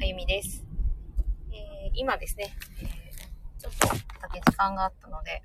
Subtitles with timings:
[0.00, 0.64] あゆみです。
[1.50, 2.88] えー今ですね、えー
[3.58, 3.88] ちょっと
[4.20, 5.42] だけ時間があったので、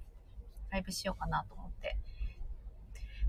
[0.70, 1.98] ライブしようかなと思って、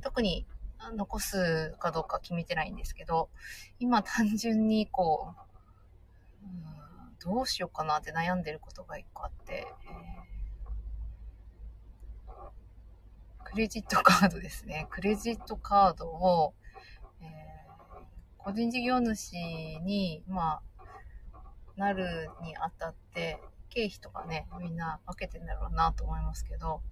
[0.02, 0.46] 特に
[0.94, 3.30] 残すかどうか決めてないんですけど、
[3.78, 5.34] 今単純にこ
[6.42, 6.64] う、うん
[7.24, 14.86] どうしようかなって悩んでることが一個あって、えークレジットカードですね。
[14.90, 16.54] クレジットカードを、
[17.22, 17.54] えー
[18.36, 20.62] 個人事業主に、まあ、
[21.76, 26.82] なるにあたって、経費とかね、みんな分けてんだろうなと思いますけど、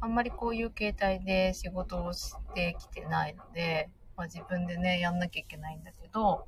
[0.00, 6.46] あんまりこういう形態で仕事をしてきてないので、まあ、自分でね、やんなきゃいけないんだけど、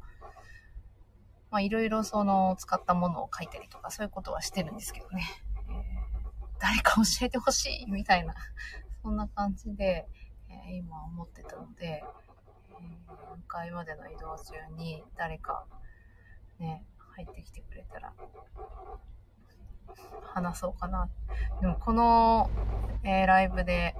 [1.61, 5.25] いろいろその使ったものを書いたりとか、そういうことはしてるんですけどね。
[5.71, 5.99] えー
[6.61, 8.35] 誰か教えてほしいみたいな、
[9.05, 10.09] そんな感じで、
[10.49, 12.05] えー今思ってたので、
[12.71, 15.65] えー向かいまでの移動中に誰か
[16.59, 16.85] ね、
[17.17, 18.13] 入ってきてくれたら、
[20.35, 21.09] 話そうかな。
[21.61, 22.51] でもこの、
[23.05, 23.95] えーライブで、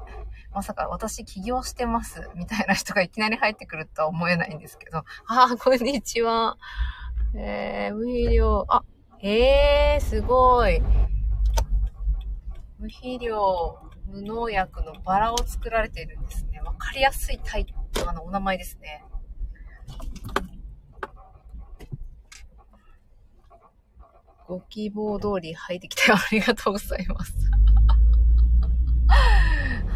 [0.53, 6.57] まさか私起業してますみたいな人がいきなり入ってくるとは思えないんですけど、あー、こんにちは。
[7.35, 8.83] えー、無肥料、あ、
[9.21, 10.81] えー、すごい。
[12.79, 16.61] 無肥料、無農薬のバラを作られているんですね。
[16.61, 19.05] わかりやすいタイプ、あの、お名前ですね。
[24.49, 27.35] ご希望通り入ってきてありがとうございます。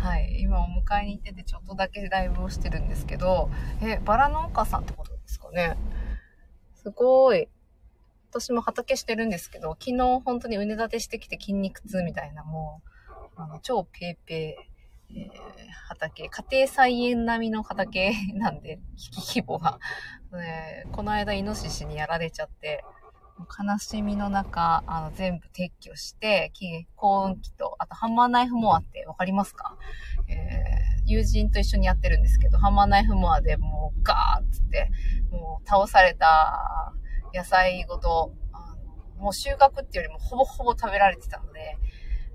[0.03, 0.41] はい。
[0.43, 3.49] 今お迎えに行っててちょっとだけライブをしてるんですけど、
[3.81, 5.79] え、バラ農家さんってことですかね。
[6.75, 7.49] すごい。
[8.29, 12.83] 私も畑してるんですけど、昨日本当に畝立てしてきて筋肉痛みたいなも
[13.39, 15.31] う、あの超ペーペー、えー
[15.89, 18.81] 畑、家庭菜園並みの畑なんで、
[19.17, 19.79] 規模が。
[20.33, 22.85] ねこの間イノシシにやられちゃって、
[23.39, 26.53] 悲しみの中、あの、全部撤去して、
[26.97, 29.77] 幸運期と、あとハンマーナイフモアってわかりますか？
[30.29, 34.89] えー友人と一緒にやってるんですけど、ハンマーナイフモアでもうガーッつって、
[35.33, 36.95] もう倒された
[37.35, 38.77] 野菜ごと、あ
[39.17, 41.77] のもう収穫っていうよりもほぼほぼ食べられてたので、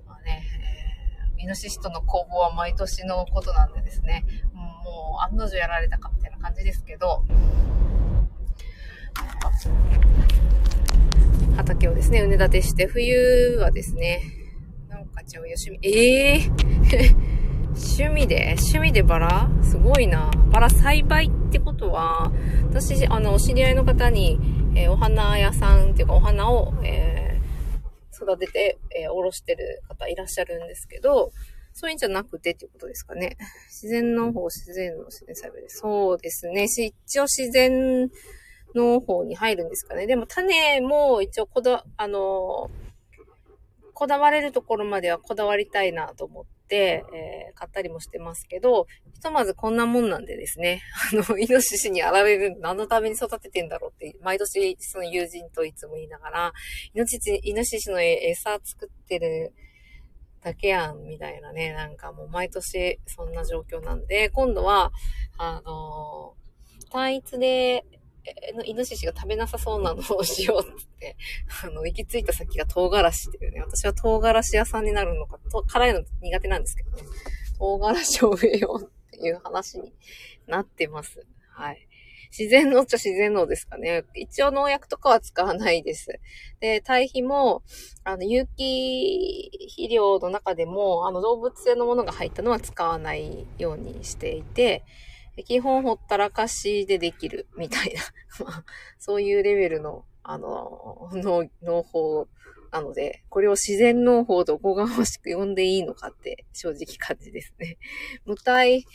[0.05, 0.43] まあね、
[1.39, 7.23] えーイノシシとの攻防は毎年のことなんでですね、もう案の定やられたかみたいな感じですけど、
[11.57, 14.21] 畑をですね、畝立てして、冬はですね、
[14.89, 16.41] 農家長よ趣味、ええ
[17.77, 19.49] 趣味で趣味でバラ？
[19.63, 20.31] すごいな。
[20.51, 22.31] バラ栽培ってことは、
[22.71, 24.39] 私、あの、お知り合いの方に、
[24.75, 27.37] えーお花屋さんっていうか、お花を、えー
[28.19, 31.31] 育てて、えーおろしてる方いらっしゃるんですけど、
[31.73, 33.37] そういうんじゃなくてっていうことですかね。
[33.67, 35.77] 自然農法、自然の自然栽培です。
[35.79, 36.67] そうですね。
[36.67, 38.09] し一応自然
[38.75, 40.07] 農法に入るんですかね。
[40.07, 42.69] でも種も一応こだ、あの、
[43.93, 56.53] こだわれるところまではこだわりたいなと思って、えー買ったりもしてますけど、ひとまずこんなもんなんでですね、 あの、イノシシにやられる、何のために育ててんだろうって、毎年その友人といつも言いながら、
[56.93, 59.53] イノシシ、イノシシの餌作ってる
[60.43, 64.91] だけやん、みたいなね、なんかもう毎年そんな状況なんで、今度は、
[65.39, 66.35] あの
[66.91, 67.83] 単一で、
[68.55, 71.15] のイノシシが食べなさそうなのをしようって、
[71.63, 77.03] あの、行き着いた先が唐辛子っていうね、私は唐辛子屋さんになるのか、と辛いの苦手なんですけどね、
[77.57, 79.93] 唐辛子を植えようっていう話に
[80.47, 81.25] なってます。
[81.51, 81.87] はい。
[82.37, 84.03] 自然農っちゃ自然農ですかね。
[84.13, 86.19] 一応農薬とかは使わないです。
[86.59, 87.63] で、堆肥も、
[88.03, 94.83] あの、有機肥料の中でも、あの、動物性のものが入ったのは使わないようにしていて、
[95.43, 98.01] 基本ほったらかしでできるみたいな、
[98.45, 98.65] ま
[98.99, 102.27] そういうレベルの、あの、農、農法
[102.71, 107.77] なので、これを自然農法とおこがましく呼んでいいのかって正直感じですね。
[108.25, 108.85] 無体、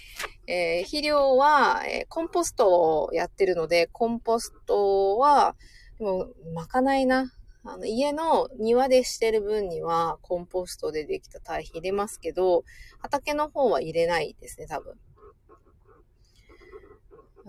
[0.47, 5.57] えー肥料は、えーコンポストをやってるので、コンポストは、
[5.99, 7.33] でも、まかないな。
[7.65, 12.65] あの、家の庭でしてる分には、コンポストでできた堆肥入れますけど、
[12.99, 14.99] 畑の方は入れないですね、多分。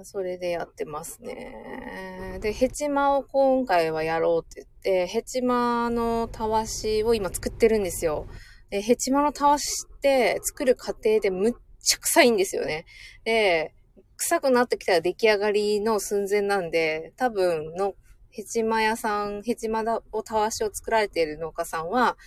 [0.04, 2.40] それでやってますね。
[2.42, 8.28] で、ヘチマを今回はやろうって言って、ヘチマのたわしを今作ってるんですよ。
[8.70, 12.86] で、ヘチマのたわしって作る過程でむっちゃ臭いんですよね。
[13.24, 13.74] で、
[14.18, 17.94] 臭くなってきたら出来上がりの寸前なんで、多分の
[18.32, 22.18] ヘチマ屋さん、ヘチマをたわしを作られている農家さんは、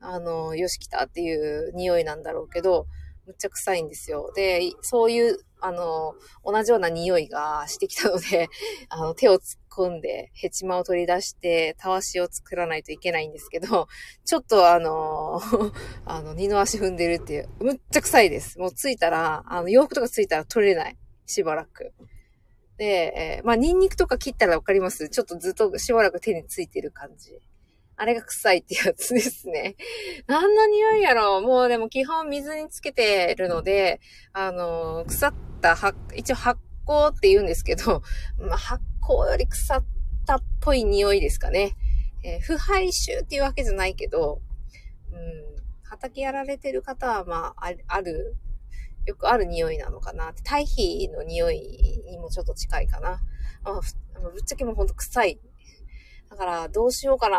[0.00, 2.86] あの、よし来たっていう匂いなんだろうけど、
[3.26, 4.32] むっちゃ臭いんですよ。
[4.34, 8.48] で、そういう、あの、同じような匂いがしてきたので、
[8.90, 13.88] あの、手を突っ込んで、ヘチマを取り出して、たわしを作らないといけないんですけど、
[14.24, 15.40] ちょっとあの
[16.04, 18.58] あの、二の足踏んでるっていう、むっちゃ臭いです。
[18.58, 20.96] もうついたら、あの、洋服とかついたら取れない。
[21.26, 21.92] しばらく。
[22.76, 22.84] で、
[23.16, 27.40] えー、まあ、ニンニクとか切ったらわかりますちょっとずっとしばらく手についてる感じ。
[27.96, 29.76] あれが臭いってやつですね。
[30.26, 34.00] 何の匂いやろもうでも基本水につけてるので、
[34.32, 38.02] あの、腐った発、一応発酵って言うんですけど、
[38.38, 39.84] まあ、発酵より腐っ
[40.26, 41.76] たっぽい匂いですかね。
[42.22, 44.40] えー、腐敗臭っていうわけじゃないけど、
[45.12, 48.36] うん、畑やられてる方は、まあ、ある
[49.06, 50.32] よくある匂いなのかな。
[50.44, 53.20] 堆肥の匂いにもちょっと近いかな。
[53.64, 53.80] あ
[54.20, 55.38] ぶっちゃけもうほんと臭い。
[56.34, 57.38] だから、どうしようかな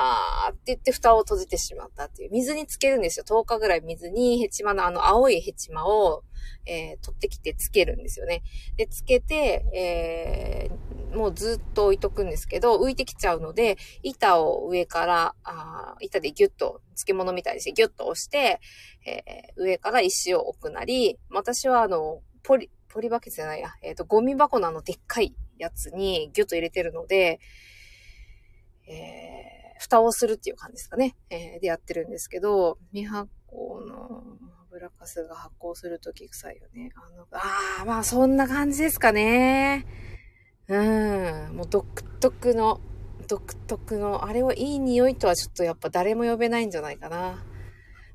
[0.52, 2.30] って言って蓋を閉じてしまったっていう。
[2.32, 3.26] 水につけるんですよ。
[3.28, 6.24] 10日ぐらい水にヘチマのあの青いヘチマを、
[6.66, 8.42] えー、取ってきてつけるんですよね。
[8.78, 18.62] で、つけて、えー、もうずっと置いとくんですけど、浮いてきちゃうので、板を上から、あ板でギュッと、漬物みたいにしてギュッと押して、
[19.06, 27.42] えー、上から石を置くなり、私はあの、ポリ、ポリバケツじゃないや、えっ、と、ゴミ箱のあの、でっかいやつにギュッと入れてるので、
[28.88, 31.16] えー、蓋をするっていう感じですかね。
[31.30, 34.24] えー、でやってるんですけど、未発酵の
[34.72, 36.92] 油かすが発酵するとき臭いよね。
[36.96, 39.86] あの、ああ、まあそんな感じですかね。
[40.68, 41.86] うん、もう独
[42.20, 42.82] 特の、
[43.28, 47.46] 独特の、あれはいい匂いとはちょっとやっぱ誰も呼べないんじゃないかな。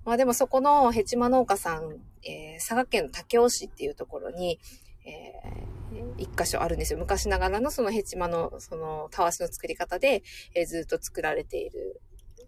[0.04, 4.58] まあでもそこのヘチマ農家さん、えー、佐賀県の武雄市っていうところに、
[5.04, 6.98] えー、一箇所あるんですよ。
[6.98, 10.22] 昔ながらのそのヘチマの、そのたわしの作り方で、
[10.54, 12.00] えー、ずっと作られている、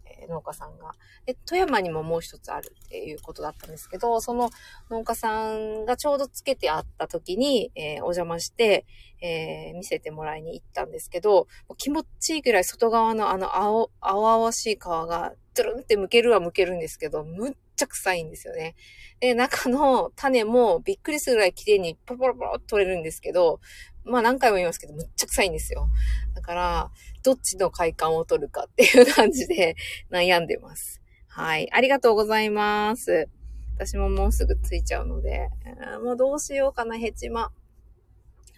[0.05, 0.93] えー、農家さんが。
[1.27, 4.51] で、富山にももう一つあるっていうことだったんですけど、その
[4.91, 8.87] 農家さんがちょうどつけてあった時に、えー、お邪魔して、
[9.21, 11.47] えー、見せてもらいに行ったんですけど、
[11.79, 18.75] 気持ちいいぐらい外側のあの青、青々しい皮がトゥルンって剥けるは剥けるんですけど、むっちゃ臭いんですよね。
[19.21, 23.61] で、中の種もびっくりするぐらい綺麗にポロポロポロって取れるんですけど、
[24.05, 25.89] まあ何回も言いますけど、むっちゃ臭いんですよ。
[26.35, 26.91] だから、
[27.23, 29.77] どっちの快感を取るかっていう感じで
[30.11, 31.01] 悩んでます。
[31.29, 31.71] はい。
[31.73, 33.29] ありがとうございます。
[33.77, 37.53] 私ももうすぐ着いちゃうので、えー、もうどうしようかな、ヘチマ。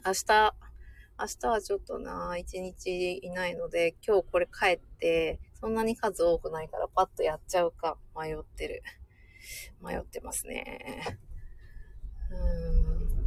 [0.04, 0.54] 明日、
[1.18, 8.82] 明日はちょっとな、一日いないので、今日これ帰って、そんなに数多くないからパッとやっちゃうか迷ってる。
[9.82, 11.18] 迷ってますね。
[12.30, 13.24] うん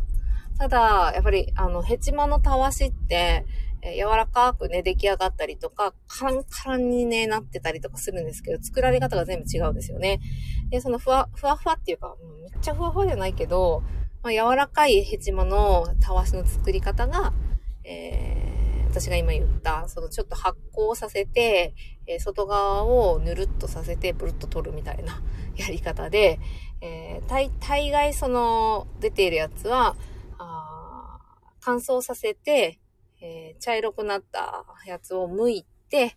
[0.58, 3.46] ただ、やっぱり、あの、ヘチマのたわしって、
[3.84, 10.20] え柔らかくね、出来上がったりとか、カランカランにね、なってたりとかするんですけど、作られ方が全部違うんですよね。
[10.70, 13.84] で、そのふわ、ふわふわっていうか、めっちゃふわふわじゃないけど、
[14.24, 17.34] まあ、柔らかいヘチマのたわしの作り方が、
[17.84, 18.57] えー
[18.88, 21.74] 私が今言った、そのちょっと発酵させて、
[22.08, 25.22] え、外側をぬるっとさせて、ブルッと取るみたいな
[25.56, 26.40] やり方で、
[26.82, 29.96] えー、大大概その出ているやつは、
[30.38, 31.20] あ
[31.60, 32.80] 乾燥させて、
[33.22, 36.16] えー、茶色くなったやつを剥いて、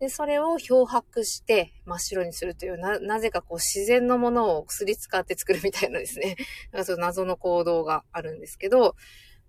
[0.00, 6.36] で、それを漂白して真っ白にするという、な、なぜかこう自然のものを薬使って作るみたいなですね。
[6.72, 8.94] なんかその謎の行動があるんですけど、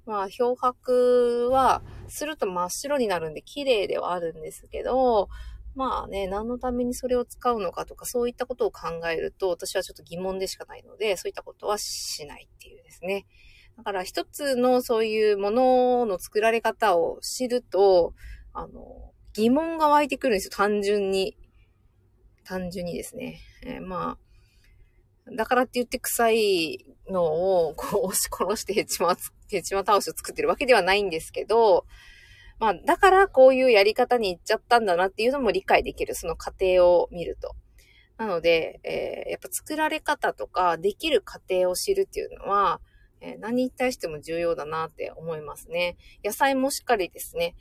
[0.06, 5.30] まあ、漂白はすると真っ白になるんで綺麗ではあるんですけど、
[5.76, 13.26] まあね、何のためにそれを使うのかとか、そういったことを考えると、私はちょっと疑問でしかないので、そういったことはしないっていうですね。
[13.78, 18.14] だから一つのそういうものの作られ方を知ると、
[18.54, 21.38] あの、疑問が湧いてくるんですよ、単純に。
[22.44, 23.40] 単純にですね。
[23.64, 24.29] えー、まあ、
[25.36, 29.16] だからって言って臭いのをこう押し殺してヘチマ
[29.50, 31.86] ヘチマ倒しを作ってるわけではないんですけど、
[32.60, 37.56] まあ、だからこういうやり方に行っちゃったんだなっていうのも理解できる、その過程を見ると。
[38.18, 42.82] なので、えー、やっぱ作られ方とか、できる過程を知るっていうのは、
[43.22, 45.96] えー、何に対しても重要だなって思いますね。
[46.24, 47.56] 野菜もしっかりですね。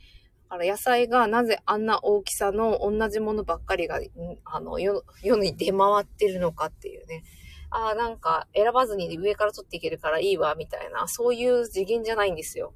[0.49, 4.01] だから野菜がなぜあんな大きさの同じものばっかりが、
[4.43, 7.23] あの、世世に出回ってるのかっていうね。
[7.71, 12.73] ああ、なんか選ばずに上から取っていけるからいいわ、みたいな、そういう次元じゃないんですよ。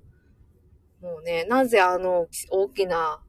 [1.01, 3.21] もうね、なぜあの大きな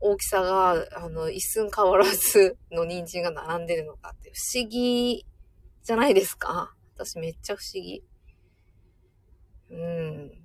[0.00, 5.24] 大きさが、あの、一寸変わらずの人参が並んでるのかって不思議
[5.84, 6.74] じゃないですか？
[6.96, 8.02] 私めっちゃ不思議。
[9.70, 9.78] うん、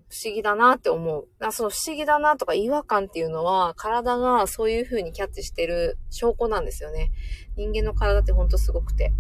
[0.10, 1.28] 不思議だなって思う。
[1.40, 7.12] だその不思議だなとか違和感っていうのは、体がそういう風にキャッチしてる証拠なんですよね。
[7.56, 9.12] 人間の体ってほんとすごくて。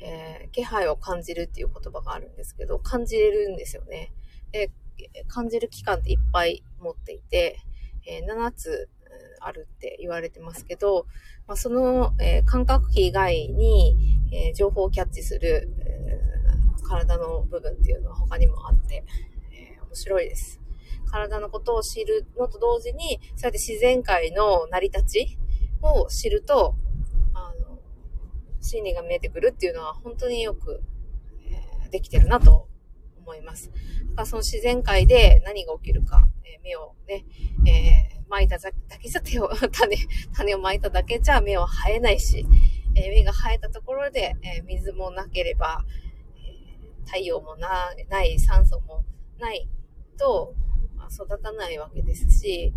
[0.00, 4.12] えー、気配を感じるっていう言葉があるんですけど、感じれるんですよね。
[4.52, 4.70] で
[5.28, 7.58] 感じる期間っていっぱい持っていて、
[8.06, 8.88] えー、7つ
[9.40, 11.06] あるって言われてますけど、
[11.46, 19.04] まあ、その、えー、感覚器以外に、えー、情報をキャッチする、えー、体の部分っていうのは他にもあって、
[19.52, 20.60] え面白いです。
[21.10, 25.38] 体のことを知るのと同時に、そうやって自然界の成り立ち
[25.82, 26.74] を知ると、
[28.66, 30.82] 心理が見えてくるっていうのは本当によく、
[31.46, 32.68] えーできてるなと
[33.18, 33.70] 思います。
[33.70, 33.80] だか
[34.22, 37.24] らその自然界で何が起きるか、えー目をね、
[37.66, 39.96] えー巻いただけじゃ手を、 種、
[40.34, 42.44] 種を巻いただけじゃ芽は生えないし、
[42.94, 45.84] えー、芽が生えたところで、えー、水もなければ、
[46.36, 49.04] えー、太陽もなない、酸素も
[49.38, 49.68] ない
[50.18, 50.54] と、
[50.96, 52.72] まあ、育たないわけですし、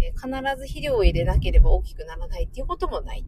[0.00, 3.24] え必ず肥料を入れなければ大きくならないっていうこともない。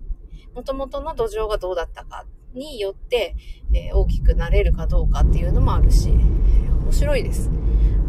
[0.57, 3.37] もともとの土壌がどうだったかによって、
[3.75, 7.51] え大きくなれるかどうかっていうのもあるし、面白いです。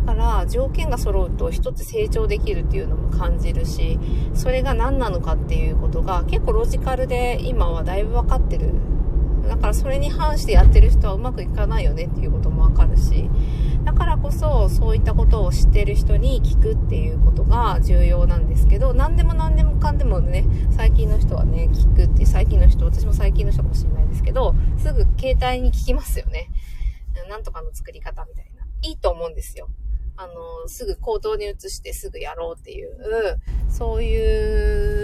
[0.05, 3.99] だから条件が揃うと一つ成長できるっていうのも感じるし
[4.33, 8.71] それが何なのかっていうことが結構ロジカルで今はだいぶ分かってる
[9.47, 13.29] だからそれに反してやってる人はうまくいかないよねっていうこともわかるし
[13.83, 26.49] だからこそそういったことを知ってる人に聞くっていうことが重要なんですけど何でも何でもかんでもね最近の人はね聞くって最近の人私も最近の人かもしれないですけどすぐ携帯に聞きますよね。
[27.29, 28.65] なんとかの作り方みたいな。
[28.83, 29.69] いいと思うんですよ。
[30.15, 32.97] あの、すぐ行動に移してすぐやろうっていう、
[33.69, 34.96] そういう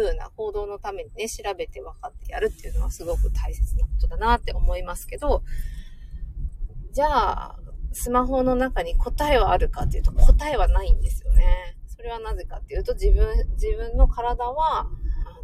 [0.00, 5.42] 風な行動のためにね、調べて分かってやるっていうのはすごく大切なことだなって思いますけど、
[6.92, 7.58] じゃあ、
[7.92, 11.76] スマホの中に答えはあるかっていうと答えはないんですよね。
[11.86, 14.88] それはなぜかっていうと自分、自分の体は、あ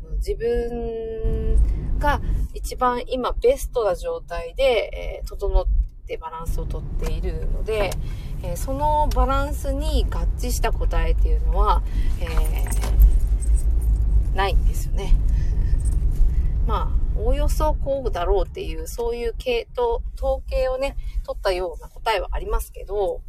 [0.03, 2.21] の自分が
[2.53, 5.67] 一番今ベストな状態で、えー、整っ
[6.07, 7.91] てバランスをとっているので、
[8.43, 11.83] えー、そのバランスに合致した答えっていうのは、
[12.21, 13.14] えー、
[14.35, 15.15] ないんですよね。
[16.67, 23.23] まあ、おおよそこうだろうっていう、そういう系統、統計をね、取ったような答えはありますけど、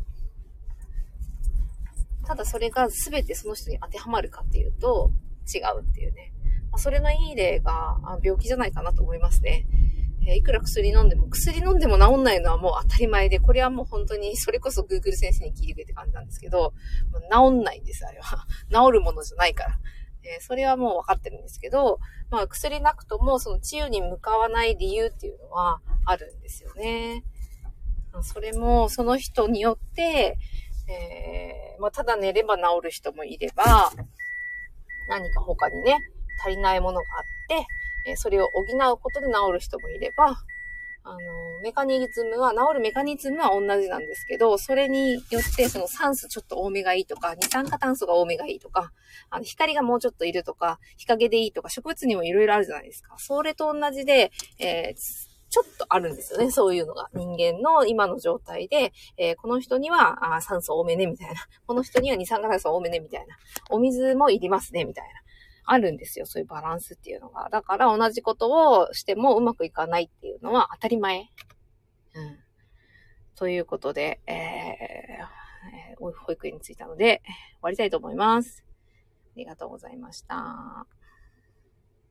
[2.26, 5.12] ただそれが全てその人に当てはまるかっていうと、
[5.54, 6.34] 違うっていうね。
[6.72, 9.68] まあ、それのいい例が病気じゃないかなと思いますね。
[10.28, 16.74] えいくら薬飲んでも、薬飲んでも治んないのはもう当たり前で、これはもう本当に、それこそ Google 先生に聞いてくれって感じなんですけど、
[17.32, 18.48] 治んないんです、あれは。
[18.72, 19.80] 治るものじゃないから。
[20.26, 27.24] えそれはもう分かってるんですけど、まあ薬なくともその治癒に向かわない理由っていうのはあるんですよね。
[28.22, 30.38] それもその人によって、
[30.88, 33.92] えー、まあただ寝れば治る人もいれば、
[35.08, 36.00] 何か他にね、
[36.40, 37.68] 足りないものがあって、
[38.12, 40.38] えそれを補うことで治る人もいれば、
[41.08, 48.92] あの、メカニズムは、治るメカニズムは同じなんですけど、それによってその酸素ちょっと多めがいいとか、二酸化炭素が多めがいいとか、
[49.30, 53.16] あの、光がもうちょっといるとか、日陰でいいとか、植物にもいろいろあるじゃないですか。
[53.20, 57.10] それと同じで、えー、ちょっとあるんですよね、そういうのが。
[57.14, 61.36] 人間の今の状態で、えー、この人にはあ酸素多めね、みたいな。
[61.68, 63.38] この人には二酸化炭素多めね、みたいな。
[63.70, 65.12] お水もいりますね、みたいな。
[65.66, 66.26] あるんですよ。
[66.26, 67.50] そういうバランスっていうのが。
[67.52, 71.30] だから同じことをしてもうまくいかないっていうのは当たり前。
[72.14, 72.40] うん。
[73.36, 78.64] ということで、えー、保育園に着いたので、終わりたいと思います。
[79.36, 80.88] ありがとうございました。